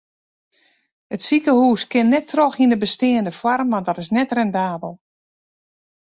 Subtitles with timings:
[1.13, 4.93] It sikehûs kin net troch yn de besteande foarm want dat is net rendabel.